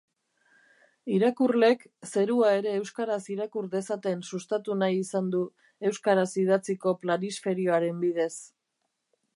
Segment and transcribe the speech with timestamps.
[1.17, 5.43] Irakurleek zerua ere euskaraz irakur dezaten sustatu nahi izan du
[5.91, 8.35] euskaraz idatziko planisferioaren bidez.